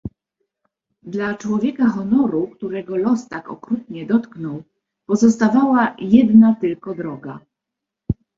[1.03, 4.63] "Dla człowieka honoru, którego los tak okrutnie dotknął,
[5.05, 7.39] pozostawała jedna tylko droga."